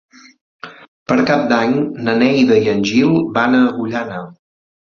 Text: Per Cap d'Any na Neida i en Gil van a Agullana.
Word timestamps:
Per 1.11 1.17
Cap 1.31 1.43
d'Any 1.51 1.75
na 2.09 2.17
Neida 2.23 2.59
i 2.65 2.73
en 2.73 2.83
Gil 2.93 3.15
van 3.39 3.61
a 3.61 3.63
Agullana. 3.69 4.21